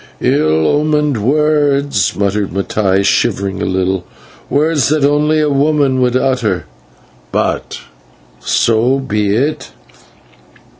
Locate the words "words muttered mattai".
1.23-3.05